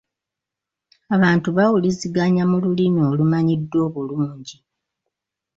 Abantu 1.15 1.47
bawuliziganya 1.57 2.43
mu 2.51 2.57
lulimi 2.63 3.01
olumanyiddwa 3.11 3.77
obulungi. 3.87 4.57